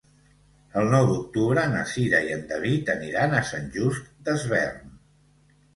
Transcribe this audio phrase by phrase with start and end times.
[0.79, 4.95] El nou d'octubre na Cira i en David aniran a Sant Just Desvern.